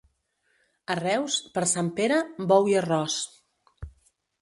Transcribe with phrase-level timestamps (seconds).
[0.93, 2.19] A Reus, per Sant Pere,
[2.53, 3.23] bou i arròs.